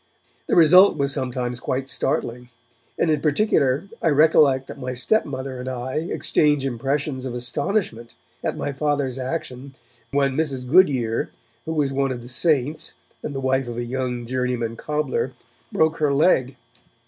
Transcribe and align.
The 0.47 0.55
result 0.55 0.97
was 0.97 1.13
sometimes 1.13 1.59
quite 1.59 1.87
startling, 1.87 2.49
and 2.97 3.11
in 3.11 3.21
particular 3.21 3.87
I 4.01 4.07
recollect 4.07 4.65
that 4.65 4.79
my 4.79 4.95
stepmother 4.95 5.59
and 5.59 5.69
I 5.69 5.97
exchanged 5.97 6.65
impressions 6.65 7.23
of 7.23 7.35
astonishment 7.35 8.15
at 8.43 8.57
my 8.57 8.71
Father's 8.71 9.19
action 9.19 9.75
when 10.09 10.35
Mrs. 10.35 10.65
Goodyer, 10.67 11.29
who 11.65 11.73
was 11.73 11.93
one 11.93 12.11
of 12.11 12.23
the 12.23 12.29
'Saints' 12.29 12.93
and 13.21 13.35
the 13.35 13.39
wife 13.39 13.67
of 13.67 13.77
a 13.77 13.85
young 13.85 14.25
journeyman 14.25 14.75
cobbler, 14.75 15.33
broke 15.71 15.97
her 15.97 16.11
leg. 16.11 16.57